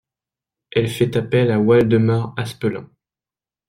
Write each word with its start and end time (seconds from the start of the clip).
Elle 0.71 0.87
fait 0.89 1.15
appel 1.15 1.51
à 1.51 1.59
Waldemar 1.59 2.33
Aspelin. 2.35 2.89